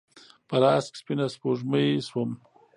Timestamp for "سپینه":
1.01-1.25